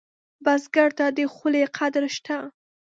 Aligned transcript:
بزګر 0.43 0.89
ته 0.97 1.05
د 1.17 1.19
خولې 1.33 1.63
قدر 1.77 2.03
شته 2.15 2.37